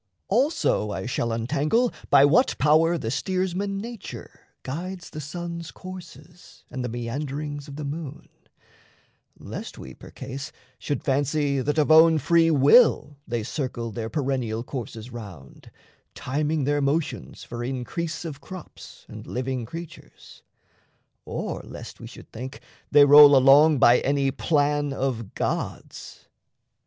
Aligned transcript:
Also 0.29 0.89
I 0.89 1.05
shall 1.05 1.31
untangle 1.31 1.93
by 2.09 2.25
what 2.25 2.57
power 2.57 2.97
The 2.97 3.11
steersman 3.11 3.77
nature 3.77 4.47
guides 4.63 5.11
the 5.11 5.21
sun's 5.21 5.69
courses, 5.69 6.63
And 6.71 6.83
the 6.83 6.89
meanderings 6.89 7.67
of 7.67 7.75
the 7.75 7.85
moon, 7.85 8.27
lest 9.37 9.77
we, 9.77 9.93
Percase, 9.93 10.51
should 10.79 11.03
fancy 11.03 11.61
that 11.61 11.77
of 11.77 11.91
own 11.91 12.17
free 12.17 12.49
will 12.49 13.17
They 13.27 13.43
circle 13.43 13.91
their 13.91 14.09
perennial 14.09 14.63
courses 14.63 15.11
round, 15.11 15.69
Timing 16.15 16.63
their 16.63 16.81
motions 16.81 17.43
for 17.43 17.63
increase 17.63 18.25
of 18.25 18.41
crops 18.41 19.05
And 19.07 19.27
living 19.27 19.67
creatures, 19.67 20.41
or 21.25 21.61
lest 21.63 21.99
we 21.99 22.07
should 22.07 22.31
think 22.31 22.59
They 22.89 23.05
roll 23.05 23.35
along 23.35 23.77
by 23.77 23.99
any 23.99 24.31
plan 24.31 24.93
of 24.93 25.35
gods. 25.35 26.27